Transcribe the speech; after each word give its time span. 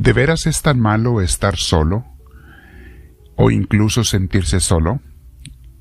¿De 0.00 0.14
veras 0.14 0.46
es 0.46 0.62
tan 0.62 0.80
malo 0.80 1.20
estar 1.20 1.56
solo? 1.56 2.06
¿O 3.36 3.50
incluso 3.50 4.02
sentirse 4.02 4.58
solo? 4.58 5.02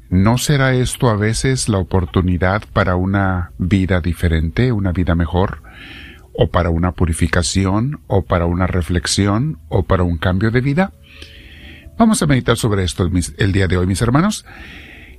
¿No 0.10 0.38
será 0.38 0.74
esto 0.74 1.10
a 1.10 1.16
veces 1.16 1.70
la 1.70 1.78
oportunidad 1.78 2.64
para 2.74 2.98
una 2.98 3.54
vida 3.58 4.02
diferente, 4.02 4.74
una 4.74 4.92
vida 4.92 5.16
mejor? 5.16 5.64
¿O 6.34 6.50
para 6.50 6.70
una 6.70 6.92
purificación? 6.92 8.02
¿O 8.08 8.26
para 8.26 8.46
una 8.46 8.68
reflexión? 8.68 9.60
¿O 9.70 9.84
para 9.84 10.04
un 10.04 10.18
cambio 10.18 10.52
de 10.52 10.60
vida? 10.60 10.92
Vamos 11.98 12.22
a 12.22 12.28
meditar 12.28 12.58
sobre 12.58 12.84
esto 12.84 13.10
el 13.38 13.52
día 13.54 13.68
de 13.68 13.78
hoy, 13.78 13.88
mis 13.88 14.02
hermanos, 14.02 14.46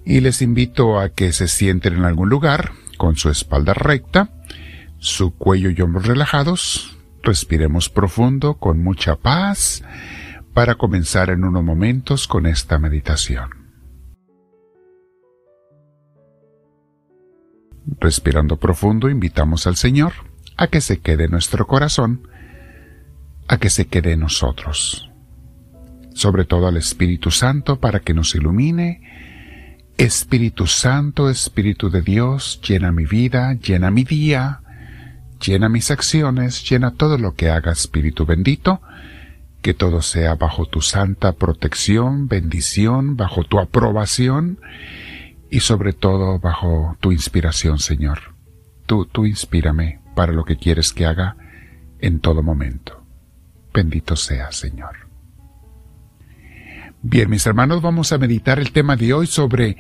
y 0.05 0.21
les 0.21 0.43
invito 0.43 1.01
a 1.01 1.09
que 1.09 1.33
se 1.33 1.49
sienten 1.49 1.95
en 1.95 2.05
algún 2.05 2.29
lugar, 2.29 2.73
con 2.99 3.17
su 3.17 3.31
espalda 3.31 3.73
recta, 3.73 4.29
su 4.99 5.35
cuello 5.35 5.71
y 5.71 5.81
hombros 5.81 6.07
relajados, 6.07 7.00
respiremos 7.23 7.89
profundo 7.89 8.55
con 8.55 8.83
mucha 8.83 9.17
paz 9.17 9.83
para 10.55 10.75
comenzar 10.77 11.31
en 11.31 11.45
unos 11.45 11.63
momentos 11.63 12.27
con 12.27 12.47
esta 12.47 12.79
meditación. 12.79 13.51
Respirando 17.99 18.57
profundo, 18.59 19.09
invitamos 19.09 19.67
al 19.67 19.77
Señor 19.77 20.13
a 20.57 20.69
que 20.69 20.81
se 20.81 21.01
quede 21.01 21.29
nuestro 21.29 21.67
corazón, 21.67 22.29
a 23.49 23.59
que 23.59 23.71
se 23.71 23.87
quede 23.87 24.17
nosotros 24.17 25.11
sobre 26.21 26.45
todo 26.45 26.67
al 26.67 26.77
Espíritu 26.77 27.31
Santo 27.31 27.81
para 27.81 28.01
que 28.01 28.15
nos 28.15 28.35
ilumine. 28.35 29.01
Espíritu 29.97 30.67
Santo, 30.67 31.29
Espíritu 31.31 31.91
de 31.91 32.03
Dios, 32.03 32.61
llena 32.67 32.93
mi 32.93 33.07
vida, 33.07 33.55
llena 33.55 33.91
mi 33.91 34.05
día, 34.05 34.60
llena 35.41 35.69
mis 35.69 35.91
acciones, 35.91 36.69
llena 36.69 36.93
todo 36.93 37.19
lo 37.19 37.35
que 37.35 37.51
haga 37.51 37.73
Espíritu 37.73 38.27
bendito, 38.27 38.81
que 39.63 39.75
todo 39.75 40.03
sea 40.03 40.35
bajo 40.35 40.67
tu 40.67 40.81
santa 40.81 41.33
protección, 41.33 42.29
bendición, 42.29 43.17
bajo 43.17 43.45
tu 43.45 43.59
aprobación 43.59 44.59
y 45.51 45.61
sobre 45.61 45.93
todo 45.93 46.39
bajo 46.39 46.97
tu 47.01 47.13
inspiración, 47.13 47.79
Señor. 47.79 48.35
Tú, 48.87 49.07
tú 49.07 49.27
inspírame 49.27 50.01
para 50.15 50.33
lo 50.33 50.45
que 50.45 50.57
quieres 50.57 50.93
que 50.93 51.07
haga 51.07 51.37
en 52.01 52.21
todo 52.21 52.43
momento. 52.43 53.05
Bendito 53.73 54.17
sea, 54.17 54.51
Señor. 54.53 55.11
Bien, 57.03 57.31
mis 57.31 57.47
hermanos, 57.47 57.81
vamos 57.81 58.13
a 58.13 58.19
meditar 58.19 58.59
el 58.59 58.73
tema 58.73 58.97
de 58.97 59.13
hoy 59.15 59.27
sobre 59.27 59.77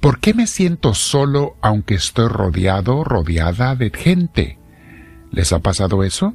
¿por 0.00 0.20
qué 0.20 0.34
me 0.34 0.46
siento 0.46 0.94
solo 0.94 1.56
aunque 1.60 1.94
estoy 1.94 2.28
rodeado, 2.28 3.02
rodeada 3.02 3.74
de 3.74 3.90
gente? 3.90 4.58
¿Les 5.34 5.52
ha 5.52 5.58
pasado 5.58 6.04
eso? 6.04 6.34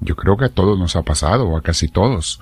Yo 0.00 0.16
creo 0.16 0.38
que 0.38 0.46
a 0.46 0.48
todos 0.48 0.78
nos 0.78 0.96
ha 0.96 1.02
pasado, 1.02 1.46
o 1.46 1.58
a 1.58 1.62
casi 1.62 1.88
todos, 1.88 2.40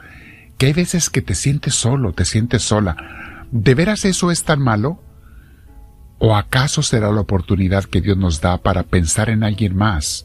que 0.57 0.67
hay 0.67 0.73
veces 0.73 1.11
que 1.11 1.23
te 1.23 1.35
sientes 1.35 1.75
solo, 1.75 2.13
te 2.13 2.25
sientes 2.25 2.63
sola. 2.63 2.97
¿De 3.51 3.75
veras 3.75 4.05
eso 4.05 4.31
es 4.31 4.45
tan 4.45 4.61
malo? 4.61 5.03
¿O 6.19 6.37
acaso 6.37 6.83
será 6.83 7.11
la 7.11 7.21
oportunidad 7.21 7.85
que 7.85 8.01
Dios 8.01 8.17
nos 8.17 8.41
da 8.41 8.59
para 8.59 8.85
pensar 8.85 9.29
en 9.29 9.43
alguien 9.43 9.75
más 9.75 10.25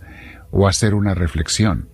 o 0.51 0.67
hacer 0.67 0.94
una 0.94 1.16
reflexión? 1.16 1.89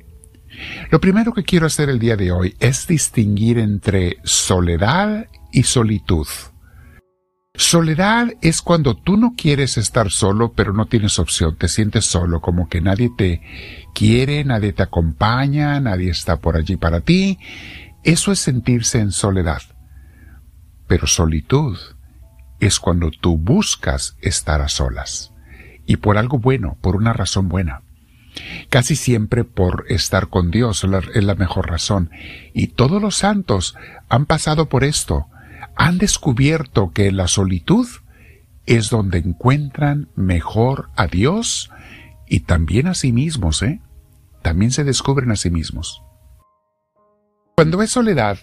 Lo 0.92 1.00
primero 1.00 1.34
que 1.34 1.44
quiero 1.44 1.66
hacer 1.66 1.90
el 1.90 2.00
día 2.00 2.18
de 2.18 2.34
hoy 2.34 2.56
es 2.60 2.86
distinguir 2.86 3.60
entre 3.60 4.18
soledad 4.26 5.28
y 5.54 5.64
solitud. 5.64 6.28
Soledad 7.70 8.30
es 8.42 8.64
cuando 8.64 8.96
tú 8.96 9.16
no 9.16 9.36
quieres 9.38 9.78
estar 9.78 10.10
solo, 10.10 10.54
pero 10.54 10.74
no 10.74 10.88
tienes 10.88 11.20
opción, 11.20 11.56
te 11.56 11.68
sientes 11.68 12.04
solo, 12.04 12.42
como 12.42 12.68
que 12.68 12.82
nadie 12.82 13.12
te 13.16 13.44
quiere, 13.94 14.44
nadie 14.44 14.74
te 14.74 14.82
acompaña, 14.82 15.80
nadie 15.80 16.10
está 16.10 16.38
por 16.38 16.58
allí 16.58 16.78
para 16.78 17.02
ti. 17.02 17.38
Eso 18.04 18.32
es 18.32 18.40
sentirse 18.40 18.98
en 18.98 19.12
soledad. 19.12 19.62
Pero 20.88 21.06
solitud 21.06 21.78
es 22.60 22.80
cuando 22.80 23.12
tú 23.12 23.38
buscas 23.38 24.18
estar 24.20 24.62
a 24.62 24.68
solas. 24.68 25.32
Y 25.86 25.98
por 25.98 26.18
algo 26.18 26.40
bueno, 26.40 26.76
por 26.82 26.96
una 26.96 27.14
razón 27.14 27.50
buena. 27.50 27.84
Casi 28.70 28.96
siempre 28.96 29.44
por 29.44 29.86
estar 29.90 30.30
con 30.30 30.50
Dios 30.50 30.84
es 31.14 31.24
la 31.24 31.36
mejor 31.36 31.70
razón. 31.70 32.10
Y 32.52 32.70
todos 32.70 33.00
los 33.00 33.18
santos 33.18 33.76
han 34.10 34.26
pasado 34.26 34.70
por 34.70 34.84
esto. 34.84 35.28
Han 35.80 35.98
descubierto 35.98 36.92
que 36.92 37.10
la 37.14 37.30
solitud 37.30 37.88
es 38.66 38.90
donde 38.90 39.20
encuentran 39.20 40.10
mejor 40.14 40.90
a 40.98 41.08
Dios 41.08 41.72
y 42.28 42.42
también 42.42 42.88
a 42.88 42.94
sí 42.94 43.14
mismos, 43.14 43.64
¿eh? 43.64 43.80
También 44.42 44.72
se 44.72 44.84
descubren 44.84 45.32
a 45.32 45.38
sí 45.38 45.50
mismos. 45.50 46.04
Cuando 47.56 47.82
es 47.82 47.92
soledad, 47.92 48.40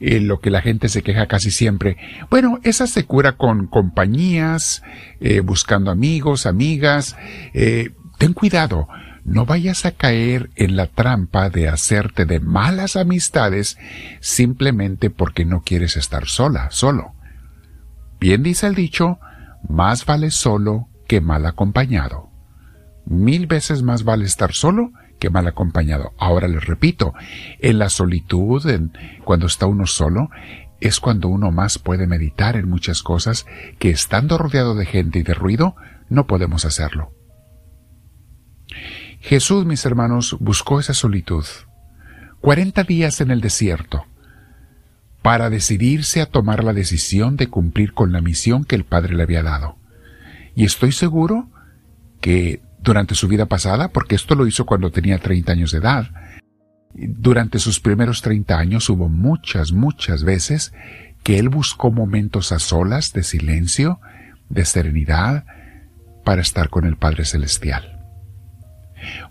eh, 0.00 0.18
lo 0.20 0.40
que 0.40 0.48
la 0.48 0.62
gente 0.62 0.88
se 0.88 1.02
queja 1.02 1.26
casi 1.26 1.50
siempre, 1.50 1.98
bueno, 2.30 2.58
esa 2.62 2.86
se 2.86 3.04
cura 3.04 3.36
con 3.36 3.66
compañías, 3.66 4.82
eh, 5.20 5.40
buscando 5.40 5.90
amigos, 5.90 6.46
amigas. 6.46 7.16
Eh, 7.52 7.90
ten 8.18 8.32
cuidado, 8.34 8.88
no 9.24 9.46
vayas 9.46 9.84
a 9.84 9.92
caer 9.92 10.50
en 10.56 10.76
la 10.76 10.86
trampa 10.86 11.50
de 11.50 11.68
hacerte 11.68 12.24
de 12.24 12.40
malas 12.40 12.96
amistades 12.96 13.78
simplemente 14.20 15.10
porque 15.10 15.44
no 15.44 15.62
quieres 15.62 15.96
estar 15.96 16.26
sola, 16.26 16.68
solo. 16.70 17.12
Bien 18.20 18.42
dice 18.42 18.66
el 18.66 18.74
dicho, 18.74 19.18
más 19.68 20.04
vale 20.06 20.30
solo 20.30 20.88
que 21.06 21.20
mal 21.20 21.46
acompañado. 21.46 22.30
Mil 23.06 23.46
veces 23.46 23.82
más 23.82 24.04
vale 24.04 24.24
estar 24.24 24.52
solo 24.52 24.92
que 25.18 25.30
mal 25.30 25.46
acompañado. 25.46 26.12
Ahora 26.18 26.48
les 26.48 26.64
repito, 26.64 27.14
en 27.60 27.78
la 27.78 27.90
solitud, 27.90 28.66
en, 28.66 28.92
cuando 29.24 29.46
está 29.46 29.66
uno 29.66 29.86
solo, 29.86 30.30
es 30.80 31.00
cuando 31.00 31.28
uno 31.28 31.50
más 31.50 31.78
puede 31.78 32.06
meditar 32.06 32.56
en 32.56 32.68
muchas 32.68 33.02
cosas 33.02 33.46
que 33.78 33.90
estando 33.90 34.38
rodeado 34.38 34.74
de 34.74 34.86
gente 34.86 35.18
y 35.18 35.22
de 35.22 35.34
ruido, 35.34 35.76
no 36.08 36.26
podemos 36.26 36.64
hacerlo. 36.64 37.17
Jesús, 39.20 39.66
mis 39.66 39.84
hermanos, 39.84 40.36
buscó 40.40 40.80
esa 40.80 40.94
solitud. 40.94 41.44
Cuarenta 42.40 42.84
días 42.84 43.20
en 43.20 43.30
el 43.30 43.40
desierto 43.40 44.06
para 45.22 45.50
decidirse 45.50 46.20
a 46.20 46.26
tomar 46.26 46.62
la 46.62 46.72
decisión 46.72 47.36
de 47.36 47.48
cumplir 47.48 47.92
con 47.92 48.12
la 48.12 48.20
misión 48.20 48.64
que 48.64 48.76
el 48.76 48.84
Padre 48.84 49.14
le 49.14 49.24
había 49.24 49.42
dado. 49.42 49.76
Y 50.54 50.64
estoy 50.64 50.92
seguro 50.92 51.50
que 52.20 52.62
durante 52.80 53.14
su 53.14 53.28
vida 53.28 53.46
pasada, 53.46 53.88
porque 53.88 54.14
esto 54.14 54.34
lo 54.34 54.46
hizo 54.46 54.64
cuando 54.64 54.90
tenía 54.90 55.18
30 55.18 55.52
años 55.52 55.72
de 55.72 55.78
edad, 55.78 56.10
durante 56.94 57.58
sus 57.58 57.80
primeros 57.80 58.22
30 58.22 58.56
años 58.56 58.88
hubo 58.88 59.08
muchas, 59.08 59.72
muchas 59.72 60.24
veces 60.24 60.72
que 61.22 61.38
él 61.38 61.48
buscó 61.48 61.90
momentos 61.90 62.52
a 62.52 62.58
solas 62.58 63.12
de 63.12 63.22
silencio, 63.22 64.00
de 64.48 64.64
serenidad, 64.64 65.44
para 66.24 66.40
estar 66.40 66.70
con 66.70 66.86
el 66.86 66.96
Padre 66.96 67.24
Celestial. 67.24 67.97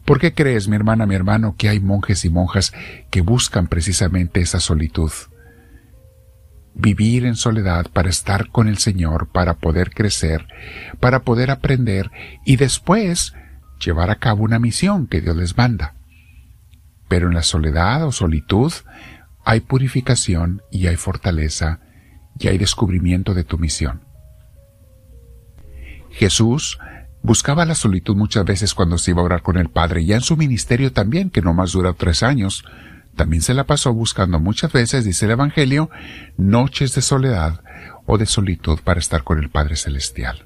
¿Por 0.05 0.19
qué 0.19 0.33
crees, 0.33 0.67
mi 0.67 0.75
hermana, 0.75 1.05
mi 1.05 1.16
hermano, 1.16 1.55
que 1.57 1.69
hay 1.69 1.79
monjes 1.79 2.25
y 2.25 2.29
monjas 2.29 2.73
que 3.09 3.22
buscan 3.22 3.67
precisamente 3.67 4.41
esa 4.41 4.59
solitud? 4.59 5.11
Vivir 6.73 7.25
en 7.25 7.35
soledad 7.35 7.88
para 7.91 8.09
estar 8.09 8.50
con 8.50 8.67
el 8.67 8.77
Señor, 8.77 9.29
para 9.31 9.56
poder 9.56 9.91
crecer, 9.91 10.47
para 11.00 11.22
poder 11.22 11.51
aprender 11.51 12.11
y 12.45 12.57
después 12.57 13.33
llevar 13.83 14.09
a 14.09 14.16
cabo 14.16 14.44
una 14.44 14.59
misión 14.59 15.07
que 15.07 15.22
Dios 15.22 15.35
les 15.35 15.57
manda. 15.57 15.95
Pero 17.07 17.27
en 17.27 17.35
la 17.35 17.44
soledad 17.44 18.06
o 18.06 18.11
solitud 18.11 18.72
hay 19.44 19.61
purificación 19.61 20.61
y 20.72 20.88
hay 20.88 20.97
fortaleza 20.97 21.79
y 22.38 22.47
hay 22.47 22.57
descubrimiento 22.57 23.33
de 23.33 23.44
tu 23.44 23.57
misión. 23.57 24.01
Jesús 26.11 26.79
Buscaba 27.22 27.66
la 27.66 27.75
solitud 27.75 28.16
muchas 28.16 28.45
veces 28.45 28.73
cuando 28.73 28.97
se 28.97 29.11
iba 29.11 29.22
a 29.22 29.25
orar 29.25 29.41
con 29.41 29.57
el 29.57 29.69
Padre, 29.69 30.05
ya 30.05 30.16
en 30.16 30.22
su 30.22 30.38
ministerio 30.38 30.94
también, 30.94 31.29
que 31.29 31.41
no 31.41 31.53
más 31.53 31.73
dura 31.73 31.94
tres 31.94 32.23
años. 32.23 32.63
También 33.15 33.42
se 33.42 33.53
la 33.53 33.65
pasó 33.65 33.94
buscando 33.94 34.39
muchas 34.39 34.71
veces, 34.71 35.03
dice 35.03 35.25
el 35.25 35.31
Evangelio, 35.31 35.89
noches 36.38 36.94
de 36.94 37.01
soledad 37.01 37.62
o 38.06 38.18
de 38.18 38.25
solitud 38.25 38.80
para 38.83 39.00
estar 39.00 39.24
con 39.24 39.39
el 39.39 39.50
Padre 39.50 39.75
Celestial. 39.75 40.45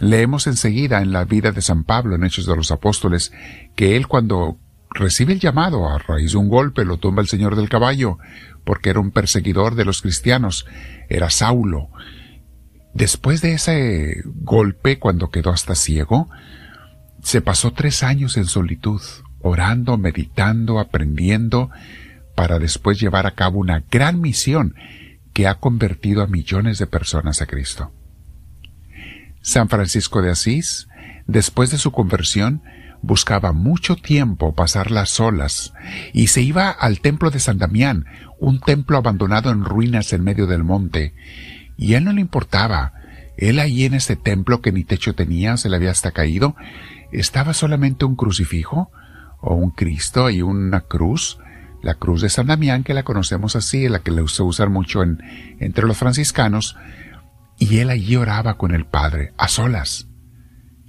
Leemos 0.00 0.46
enseguida 0.46 1.02
en 1.02 1.12
la 1.12 1.24
vida 1.24 1.52
de 1.52 1.60
San 1.60 1.84
Pablo 1.84 2.16
en 2.16 2.24
Hechos 2.24 2.46
de 2.46 2.56
los 2.56 2.70
Apóstoles 2.70 3.32
que 3.76 3.96
él 3.96 4.08
cuando 4.08 4.58
recibe 4.90 5.34
el 5.34 5.40
llamado 5.40 5.88
a 5.88 5.98
raíz 5.98 6.32
de 6.32 6.38
un 6.38 6.48
golpe 6.48 6.84
lo 6.84 6.96
tumba 6.96 7.22
el 7.22 7.28
Señor 7.28 7.54
del 7.54 7.68
caballo 7.68 8.18
porque 8.64 8.90
era 8.90 9.00
un 9.00 9.10
perseguidor 9.10 9.74
de 9.74 9.84
los 9.84 10.00
cristianos, 10.00 10.66
era 11.08 11.30
Saulo, 11.30 11.90
Después 12.94 13.40
de 13.40 13.54
ese 13.54 14.22
golpe, 14.24 14.98
cuando 14.98 15.30
quedó 15.30 15.50
hasta 15.50 15.74
ciego, 15.74 16.28
se 17.22 17.40
pasó 17.40 17.72
tres 17.72 18.02
años 18.02 18.36
en 18.36 18.46
solitud, 18.46 19.00
orando, 19.40 19.96
meditando, 19.96 20.80
aprendiendo, 20.80 21.70
para 22.34 22.58
después 22.58 22.98
llevar 23.00 23.26
a 23.26 23.34
cabo 23.34 23.58
una 23.58 23.84
gran 23.90 24.20
misión 24.20 24.74
que 25.32 25.46
ha 25.46 25.56
convertido 25.56 26.22
a 26.22 26.26
millones 26.26 26.78
de 26.78 26.86
personas 26.86 27.40
a 27.42 27.46
Cristo. 27.46 27.92
San 29.42 29.68
Francisco 29.68 30.22
de 30.22 30.30
Asís, 30.30 30.88
después 31.26 31.70
de 31.70 31.78
su 31.78 31.92
conversión, 31.92 32.62
buscaba 33.02 33.52
mucho 33.52 33.96
tiempo 33.96 34.54
pasar 34.54 34.90
las 34.90 35.10
solas 35.10 35.72
y 36.12 36.26
se 36.26 36.42
iba 36.42 36.70
al 36.70 37.00
templo 37.00 37.30
de 37.30 37.40
San 37.40 37.58
Damián, 37.58 38.06
un 38.38 38.60
templo 38.60 38.98
abandonado 38.98 39.50
en 39.50 39.64
ruinas 39.64 40.12
en 40.12 40.22
medio 40.22 40.46
del 40.46 40.64
monte. 40.64 41.14
Y 41.80 41.94
él 41.94 42.04
no 42.04 42.12
le 42.12 42.20
importaba. 42.20 42.92
Él 43.38 43.58
ahí 43.58 43.86
en 43.86 43.94
ese 43.94 44.14
templo 44.14 44.60
que 44.60 44.70
ni 44.70 44.84
techo 44.84 45.14
tenía, 45.14 45.56
se 45.56 45.70
le 45.70 45.76
había 45.76 45.90
hasta 45.90 46.10
caído, 46.12 46.54
estaba 47.10 47.54
solamente 47.54 48.04
un 48.04 48.16
crucifijo 48.16 48.90
o 49.40 49.54
un 49.54 49.70
Cristo 49.70 50.28
y 50.28 50.42
una 50.42 50.82
cruz, 50.82 51.38
la 51.82 51.94
cruz 51.94 52.20
de 52.20 52.28
San 52.28 52.48
Damián, 52.48 52.84
que 52.84 52.92
la 52.92 53.02
conocemos 53.02 53.56
así, 53.56 53.88
la 53.88 54.00
que 54.00 54.12
se 54.28 54.42
usa 54.42 54.68
mucho 54.68 55.02
en, 55.02 55.22
entre 55.58 55.86
los 55.86 55.96
franciscanos, 55.96 56.76
y 57.58 57.78
él 57.78 57.88
allí 57.88 58.14
oraba 58.14 58.58
con 58.58 58.74
el 58.74 58.84
Padre, 58.84 59.32
a 59.38 59.48
solas, 59.48 60.06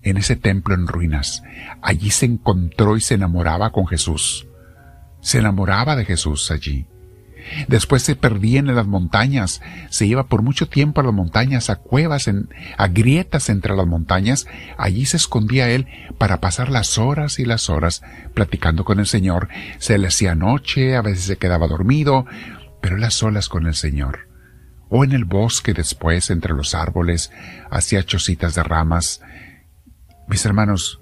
en 0.01 0.17
ese 0.17 0.35
templo 0.35 0.75
en 0.75 0.87
ruinas. 0.87 1.41
Allí 1.81 2.09
se 2.09 2.25
encontró 2.25 2.97
y 2.97 3.01
se 3.01 3.13
enamoraba 3.13 3.71
con 3.71 3.87
Jesús. 3.87 4.45
Se 5.21 5.39
enamoraba 5.39 5.95
de 5.95 6.03
Jesús 6.03 6.51
allí. 6.51 6.85
Después 7.67 8.03
se 8.03 8.15
perdía 8.15 8.59
en 8.59 8.73
las 8.73 8.87
montañas, 8.87 9.61
se 9.89 10.05
iba 10.05 10.27
por 10.27 10.41
mucho 10.41 10.67
tiempo 10.67 11.01
a 11.01 11.03
las 11.03 11.13
montañas, 11.13 11.69
a 11.69 11.77
cuevas, 11.77 12.29
a 12.77 12.87
grietas 12.87 13.49
entre 13.49 13.75
las 13.75 13.87
montañas. 13.87 14.47
Allí 14.77 15.05
se 15.05 15.17
escondía 15.17 15.69
él 15.69 15.87
para 16.17 16.39
pasar 16.39 16.69
las 16.69 16.97
horas 16.97 17.39
y 17.39 17.45
las 17.45 17.69
horas 17.69 18.01
platicando 18.33 18.83
con 18.83 18.99
el 18.99 19.07
Señor. 19.07 19.49
Se 19.77 19.97
le 19.97 20.07
hacía 20.07 20.35
noche, 20.35 20.95
a 20.95 21.01
veces 21.01 21.25
se 21.25 21.37
quedaba 21.37 21.67
dormido, 21.67 22.25
pero 22.81 22.97
las 22.97 23.13
solas 23.13 23.49
con 23.49 23.67
el 23.67 23.75
Señor. 23.75 24.27
O 24.89 25.03
en 25.03 25.13
el 25.13 25.23
bosque 25.23 25.73
después, 25.73 26.29
entre 26.29 26.53
los 26.53 26.75
árboles, 26.75 27.31
hacía 27.69 28.03
chocitas 28.03 28.55
de 28.55 28.63
ramas. 28.63 29.21
Mis 30.27 30.45
hermanos, 30.45 31.01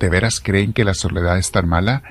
¿de 0.00 0.08
veras 0.08 0.40
creen 0.40 0.72
que 0.72 0.84
la 0.84 0.94
soledad 0.94 1.38
es 1.38 1.52
tan 1.52 1.68
mala? 1.68 2.02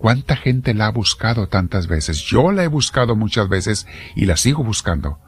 ¿Cuánta 0.00 0.34
gente 0.34 0.72
la 0.72 0.86
ha 0.86 0.90
buscado 0.90 1.48
tantas 1.48 1.86
veces? 1.86 2.22
Yo 2.22 2.52
la 2.52 2.64
he 2.64 2.68
buscado 2.68 3.16
muchas 3.16 3.50
veces 3.50 3.86
y 4.16 4.24
la 4.24 4.38
sigo 4.38 4.64
buscando. 4.64 5.18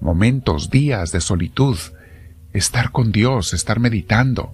Momentos, 0.00 0.68
días 0.68 1.12
de 1.12 1.20
solitud, 1.20 1.78
estar 2.52 2.90
con 2.90 3.12
Dios, 3.12 3.54
estar 3.54 3.78
meditando, 3.78 4.52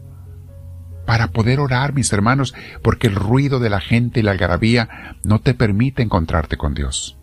para 1.07 1.29
poder 1.29 1.59
orar, 1.61 1.95
mis 1.95 2.13
hermanos, 2.13 2.55
porque 2.83 3.07
el 3.07 3.15
ruido 3.15 3.59
de 3.59 3.71
la 3.71 3.81
gente 3.81 4.21
y 4.21 4.23
la 4.25 4.33
algarabía 4.33 5.17
no 5.25 5.41
te 5.41 5.55
permite 5.55 6.03
encontrarte 6.03 6.59
con 6.59 6.75
Dios. 6.75 7.17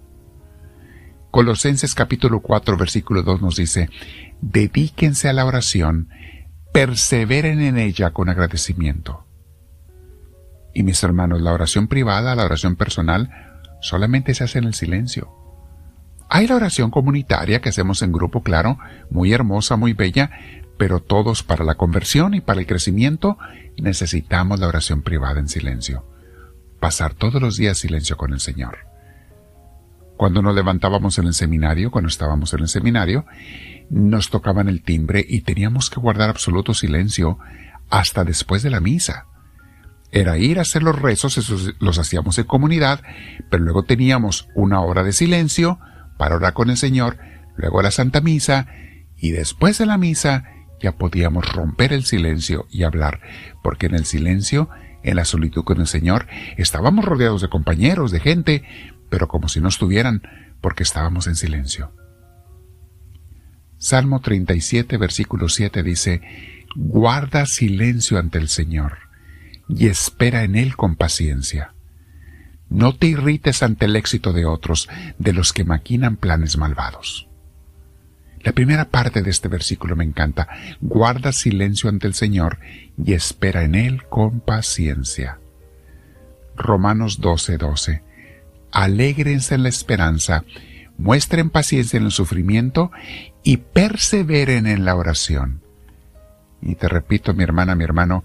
Colosenses 1.29 1.93
capítulo 1.93 2.39
4 2.39 2.77
versículo 2.77 3.21
2 3.21 3.43
nos 3.43 3.57
dice, 3.57 3.91
dedíquense 4.41 5.29
a 5.29 5.33
la 5.33 5.45
oración, 5.45 6.09
perseveren 6.73 7.61
en 7.61 7.77
ella 7.77 8.09
con 8.09 8.27
agradecimiento. 8.27 9.27
Y 10.73 10.83
mis 10.83 11.03
hermanos, 11.03 11.41
la 11.41 11.53
oración 11.53 11.87
privada, 11.87 12.35
la 12.35 12.45
oración 12.45 12.75
personal, 12.75 13.29
solamente 13.81 14.33
se 14.33 14.43
hace 14.43 14.59
en 14.59 14.65
el 14.65 14.73
silencio. 14.73 15.31
Hay 16.29 16.47
la 16.47 16.55
oración 16.55 16.89
comunitaria 16.89 17.61
que 17.61 17.69
hacemos 17.69 18.01
en 18.01 18.11
grupo, 18.11 18.41
claro, 18.41 18.79
muy 19.11 19.33
hermosa, 19.33 19.75
muy 19.75 19.93
bella, 19.93 20.31
pero 20.77 20.99
todos 20.99 21.43
para 21.43 21.63
la 21.63 21.75
conversión 21.75 22.33
y 22.33 22.41
para 22.41 22.59
el 22.59 22.65
crecimiento 22.65 23.37
necesitamos 23.77 24.59
la 24.59 24.67
oración 24.67 25.03
privada 25.03 25.39
en 25.39 25.47
silencio. 25.47 26.05
Pasar 26.79 27.13
todos 27.13 27.39
los 27.41 27.57
días 27.57 27.77
silencio 27.77 28.17
con 28.17 28.33
el 28.33 28.39
Señor. 28.39 28.79
Cuando 30.17 30.41
nos 30.41 30.55
levantábamos 30.55 31.19
en 31.19 31.27
el 31.27 31.33
seminario, 31.33 31.91
cuando 31.91 32.07
estábamos 32.07 32.53
en 32.53 32.61
el 32.61 32.67
seminario, 32.67 33.25
nos 33.89 34.29
tocaban 34.29 34.69
el 34.69 34.81
timbre 34.81 35.23
y 35.27 35.41
teníamos 35.41 35.89
que 35.89 35.99
guardar 35.99 36.29
absoluto 36.29 36.73
silencio 36.73 37.37
hasta 37.89 38.23
después 38.23 38.63
de 38.63 38.69
la 38.71 38.79
misa 38.79 39.27
era 40.13 40.37
ir 40.37 40.59
a 40.59 40.61
hacer 40.61 40.83
los 40.83 40.97
rezos, 40.99 41.37
esos 41.39 41.73
los 41.79 41.97
hacíamos 41.97 42.37
en 42.37 42.45
comunidad, 42.45 43.01
pero 43.49 43.63
luego 43.63 43.83
teníamos 43.83 44.47
una 44.53 44.79
hora 44.79 45.03
de 45.03 45.11
silencio 45.11 45.79
para 46.17 46.35
orar 46.35 46.53
con 46.53 46.69
el 46.69 46.77
Señor, 46.77 47.17
luego 47.57 47.81
la 47.81 47.89
Santa 47.89 48.21
Misa, 48.21 48.67
y 49.17 49.31
después 49.31 49.79
de 49.79 49.87
la 49.87 49.97
misa 49.97 50.45
ya 50.79 50.97
podíamos 50.97 51.51
romper 51.51 51.93
el 51.93 52.05
silencio 52.05 52.67
y 52.69 52.83
hablar, 52.83 53.21
porque 53.63 53.87
en 53.87 53.95
el 53.95 54.05
silencio, 54.05 54.69
en 55.01 55.15
la 55.15 55.25
solitud 55.25 55.63
con 55.63 55.79
el 55.81 55.87
Señor, 55.87 56.27
estábamos 56.57 57.05
rodeados 57.05 57.41
de 57.41 57.49
compañeros, 57.49 58.11
de 58.11 58.19
gente, 58.19 58.63
pero 59.09 59.27
como 59.27 59.49
si 59.49 59.61
no 59.61 59.69
estuvieran, 59.69 60.21
porque 60.61 60.83
estábamos 60.83 61.25
en 61.25 61.35
silencio. 61.35 61.91
Salmo 63.79 64.21
37, 64.21 64.97
versículo 64.97 65.49
7 65.49 65.81
dice, 65.81 66.21
Guarda 66.75 67.45
silencio 67.47 68.19
ante 68.19 68.37
el 68.37 68.47
Señor 68.47 69.12
y 69.67 69.87
espera 69.87 70.43
en 70.43 70.55
Él 70.55 70.75
con 70.75 70.95
paciencia. 70.95 71.73
No 72.69 72.95
te 72.95 73.07
irrites 73.07 73.61
ante 73.63 73.85
el 73.85 73.95
éxito 73.95 74.33
de 74.33 74.45
otros, 74.45 74.89
de 75.19 75.33
los 75.33 75.53
que 75.53 75.63
maquinan 75.63 76.17
planes 76.17 76.57
malvados. 76.57 77.27
La 78.41 78.51
primera 78.51 78.85
parte 78.85 79.21
de 79.21 79.29
este 79.29 79.47
versículo 79.47 79.95
me 79.95 80.03
encanta. 80.03 80.49
Guarda 80.81 81.31
silencio 81.31 81.89
ante 81.89 82.07
el 82.07 82.13
Señor 82.13 82.59
y 82.97 83.13
espera 83.13 83.63
en 83.63 83.75
Él 83.75 84.03
con 84.09 84.41
paciencia. 84.41 85.39
Romanos 86.57 87.21
12:12. 87.21 87.57
12. 87.57 88.03
Alégrense 88.71 89.55
en 89.55 89.63
la 89.63 89.69
esperanza, 89.69 90.43
muestren 90.97 91.51
paciencia 91.51 91.97
en 91.97 92.05
el 92.05 92.11
sufrimiento 92.11 92.91
y 93.43 93.57
perseveren 93.57 94.67
en 94.67 94.83
la 94.83 94.95
oración. 94.95 95.61
Y 96.61 96.75
te 96.75 96.87
repito, 96.87 97.33
mi 97.33 97.43
hermana, 97.43 97.75
mi 97.75 97.83
hermano, 97.83 98.23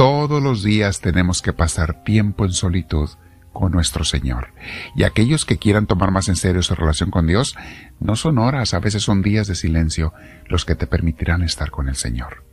todos 0.00 0.42
los 0.42 0.62
días 0.62 1.02
tenemos 1.02 1.42
que 1.42 1.52
pasar 1.52 2.04
tiempo 2.04 2.46
en 2.46 2.52
solitud 2.52 3.10
con 3.52 3.70
nuestro 3.70 4.02
Señor. 4.02 4.54
Y 4.96 5.02
aquellos 5.02 5.44
que 5.44 5.58
quieran 5.58 5.86
tomar 5.86 6.10
más 6.10 6.28
en 6.28 6.36
serio 6.36 6.62
su 6.62 6.74
relación 6.74 7.10
con 7.10 7.26
Dios, 7.26 7.54
no 7.98 8.16
son 8.16 8.38
horas, 8.38 8.72
a 8.72 8.78
veces 8.78 9.02
son 9.02 9.20
días 9.20 9.46
de 9.46 9.54
silencio 9.54 10.14
los 10.46 10.64
que 10.64 10.74
te 10.74 10.86
permitirán 10.86 11.42
estar 11.42 11.70
con 11.70 11.86
el 11.90 11.96
Señor. 11.96 12.44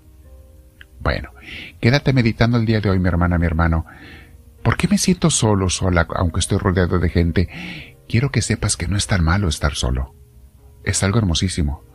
Bueno, 0.99 1.29
quédate 1.79 2.11
meditando 2.11 2.57
el 2.57 2.65
día 2.65 2.81
de 2.81 2.89
hoy, 2.89 2.99
mi 2.99 3.07
hermana, 3.07 3.37
mi 3.37 3.45
hermano. 3.45 3.85
¿Por 4.61 4.75
qué 4.75 4.89
me 4.89 4.97
siento 4.97 5.29
solo, 5.29 5.69
sola, 5.69 6.05
aunque 6.17 6.41
estoy 6.41 6.57
rodeado 6.57 6.99
de 6.99 7.07
gente? 7.07 7.95
Quiero 8.09 8.29
que 8.29 8.41
sepas 8.41 8.75
que 8.75 8.89
no 8.89 8.97
es 8.97 9.07
tan 9.07 9.23
malo 9.23 9.47
estar 9.47 9.73
solo. 9.73 10.13
Es 10.83 11.01
algo 11.01 11.19
hermosísimo 11.19 11.86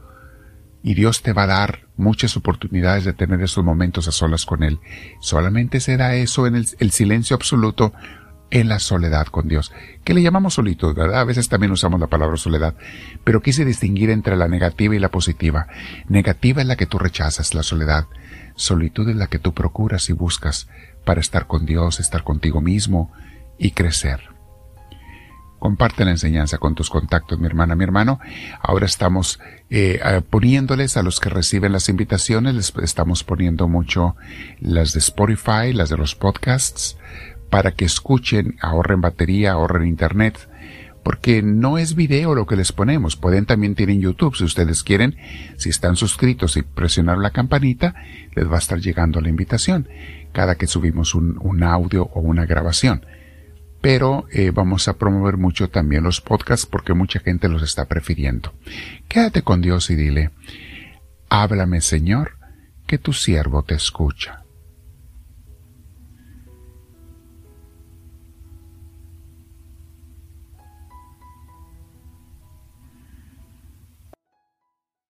y 0.83 0.95
Dios 0.95 1.23
te 1.23 1.33
va 1.33 1.45
a 1.45 1.47
dar 1.47 1.87
muchas 1.97 2.37
oportunidades 2.37 3.05
de 3.05 3.13
tener 3.13 3.41
esos 3.43 3.65
momentos 3.65 4.09
a 4.09 4.13
solas 4.13 4.45
con 4.45 4.63
Él. 4.63 4.81
Solamente 5.21 5.81
se 5.81 5.97
da 5.97 6.15
eso 6.15 6.47
en 6.47 6.57
el, 6.57 6.91
silencio 6.91 7.37
absoluto, 7.37 7.93
en 8.51 8.69
la 8.69 8.81
soledad 8.81 9.27
con 9.27 9.49
Dios, 9.49 9.73
que 10.05 10.13
le 10.13 10.23
llamamos 10.23 10.55
solitud, 10.55 10.95
¿verdad? 10.95 11.21
A 11.21 11.25
veces 11.25 11.49
también 11.49 11.73
usamos 11.73 12.01
la 12.01 12.09
palabra 12.09 12.37
soledad, 12.37 12.75
pero 13.25 13.41
quise 13.41 13.65
distinguir 13.65 14.11
entre 14.11 14.37
la 14.37 14.49
negativa 14.49 14.95
y 14.95 14.99
la 14.99 15.11
positiva. 15.11 15.69
Negativa 16.09 16.61
es 16.61 16.67
la 16.67 16.77
que 16.77 16.87
tú 16.87 16.99
rechazas, 16.99 17.55
la 17.55 17.63
soledad. 17.63 18.07
Solitud 18.57 19.09
es 19.09 19.17
la 19.17 19.29
que 19.29 19.39
tú 19.39 19.55
procuras 19.55 20.11
y 20.11 20.13
buscas 20.13 20.69
para 21.05 21.21
estar 21.21 21.47
con 21.47 21.65
Dios, 21.65 22.01
estar 22.01 22.25
contigo 22.25 22.61
mismo 22.61 23.13
y 23.59 23.71
crecer. 23.71 24.32
Comparte 25.63 26.05
la 26.05 26.11
enseñanza 26.11 26.59
con 26.59 26.75
tus 26.75 26.91
contactos, 26.91 27.39
mi 27.39 27.47
hermana, 27.47 27.77
mi 27.77 27.85
hermano. 27.85 28.19
Ahora 28.61 28.85
estamos 28.85 29.39
eh, 29.71 30.01
poniéndoles 30.29 30.97
a 30.97 31.05
los 31.05 31.21
que 31.21 31.29
reciben 31.29 31.71
las 31.71 31.89
invitaciones, 31.89 32.57
les 32.57 32.73
estamos 32.83 33.23
poniendo 33.23 33.69
mucho 33.69 34.17
las 34.59 34.93
de 34.93 34.99
Spotify, 34.99 35.73
las 35.73 35.89
de 35.89 35.99
los 35.99 36.17
podcasts, 36.17 36.99
para 37.49 37.71
que 37.71 37.85
escuchen, 37.85 38.57
ahorren 38.61 39.01
batería, 39.01 39.53
ahorren 39.53 39.87
internet, 39.87 40.49
porque 41.05 41.43
no 41.43 41.79
es 41.79 41.95
video 41.95 42.35
lo 42.35 42.45
que 42.47 42.57
les 42.57 42.73
ponemos. 42.73 43.15
Pueden 43.15 43.47
también 43.47 43.77
tener 43.77 43.97
YouTube 43.97 44.35
si 44.35 44.43
ustedes 44.43 44.83
quieren. 44.83 45.17
Si 45.59 45.69
están 45.69 45.95
suscritos 45.95 46.57
y 46.57 46.63
presionar 46.63 47.19
la 47.19 47.31
campanita, 47.31 47.95
les 48.35 48.51
va 48.51 48.57
a 48.57 48.59
estar 48.59 48.81
llegando 48.81 49.21
la 49.21 49.29
invitación 49.29 49.89
cada 50.33 50.57
que 50.57 50.67
subimos 50.67 51.15
un 51.15 51.63
audio 51.63 52.11
o 52.15 52.21
una 52.21 52.47
grabación 52.47 53.07
pero 53.83 54.27
eh, 54.31 54.53
vamos 54.55 54.89
a 54.89 54.97
promover 54.97 55.37
mucho 55.37 55.69
también 55.69 56.05
los 56.05 56.21
podcasts 56.21 56.65
porque 56.65 56.95
mucha 56.95 57.19
gente 57.21 57.49
los 57.49 57.63
está 57.63 57.87
prefiriendo. 57.87 58.55
Quédate 59.09 59.43
con 59.43 59.61
Dios 59.61 59.91
y 59.91 59.97
dile, 59.97 60.31
háblame 61.29 61.81
Señor, 61.81 62.39
que 62.87 62.97
tu 62.97 63.13
siervo 63.13 63.65
te 63.65 63.75
escucha. 63.75 64.42